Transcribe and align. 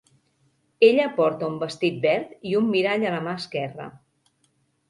Ella 0.87 1.05
porta 1.19 1.49
un 1.53 1.59
vestit 1.65 1.99
verd 2.07 2.33
i 2.53 2.57
un 2.63 2.73
mirall 2.73 3.07
a 3.11 3.15
la 3.17 3.23
mà 3.29 3.37
esquerra. 3.43 3.87